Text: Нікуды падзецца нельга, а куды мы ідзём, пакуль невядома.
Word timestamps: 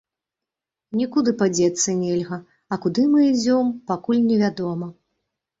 Нікуды 1.01 1.33
падзецца 1.41 1.95
нельга, 1.99 2.39
а 2.73 2.79
куды 2.87 3.05
мы 3.13 3.19
ідзём, 3.31 3.65
пакуль 3.93 4.27
невядома. 4.31 4.91